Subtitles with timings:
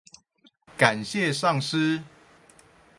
[0.75, 2.01] 感謝上師！